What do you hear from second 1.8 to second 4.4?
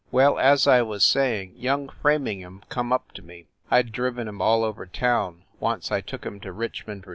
Framingham come up to me (I d driven